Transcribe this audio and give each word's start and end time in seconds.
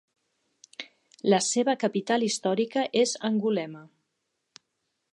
La 1.33 1.39
seva 1.49 1.77
capital 1.85 2.27
històrica 2.31 2.89
és 3.05 3.15
Angulema. 3.33 3.87